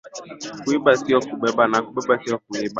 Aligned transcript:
Kuiba 0.61 0.91
sio 1.01 1.17
kubeba 1.29 1.63
na 1.71 1.77
kubeba 1.85 2.13
sio 2.23 2.37
kuiba 2.43 2.69